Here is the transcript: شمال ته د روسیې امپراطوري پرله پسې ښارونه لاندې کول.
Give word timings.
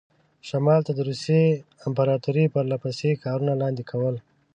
شمال 0.47 0.81
ته 0.87 0.91
د 0.95 0.99
روسیې 1.09 1.45
امپراطوري 1.87 2.45
پرله 2.53 2.77
پسې 2.83 3.19
ښارونه 3.21 3.53
لاندې 3.61 3.83
کول. 3.91 4.15